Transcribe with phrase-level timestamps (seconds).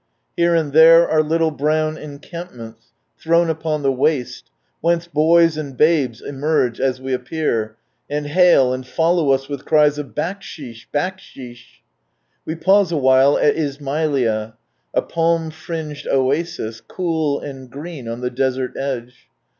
[0.35, 2.87] Here and there, are little brown encampments,
[3.19, 7.75] thrown upon the waste, whence boys and babes emerge, as we appear,
[8.09, 10.87] and hail, and follow us with cries of "Backsheesh!
[10.91, 11.83] Backsheesh!"
[12.47, 14.53] We pause awhile at Ismaiha,
[14.91, 19.27] a palm fringed oasis, cool, and green, on the desert edge.